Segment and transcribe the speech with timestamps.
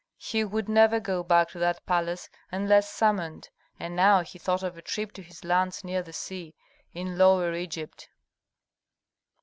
[0.17, 4.75] He would never go back to that palace unless summoned, and now he thought of
[4.75, 6.55] a trip to his lands near the sea,
[6.91, 8.09] in Lower Egypt.